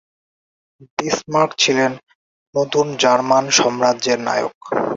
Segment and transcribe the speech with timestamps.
[0.97, 1.91] Bismarck ছিলেন
[2.55, 4.57] নতুন German সাম্রাজ্যের নায়ক।